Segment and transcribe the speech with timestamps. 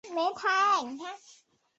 [0.03, 1.09] 她与尚贞王育有一子四女。